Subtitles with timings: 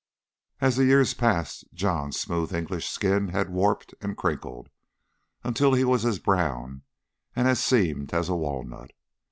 [0.59, 4.67] As the years passed John's smooth English skin had warped and crinkled
[5.43, 6.81] until he was as brown
[7.35, 8.93] and as seamed as a walnut.